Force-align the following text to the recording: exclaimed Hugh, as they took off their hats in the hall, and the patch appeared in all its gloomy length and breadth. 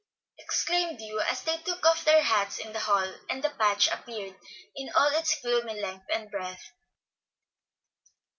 exclaimed 0.39 0.99
Hugh, 0.99 1.21
as 1.29 1.43
they 1.43 1.57
took 1.59 1.85
off 1.85 2.03
their 2.03 2.23
hats 2.23 2.57
in 2.57 2.73
the 2.73 2.79
hall, 2.79 3.13
and 3.29 3.43
the 3.43 3.51
patch 3.51 3.87
appeared 3.87 4.35
in 4.75 4.89
all 4.97 5.09
its 5.09 5.39
gloomy 5.43 5.79
length 5.79 6.07
and 6.11 6.31
breadth. 6.31 6.71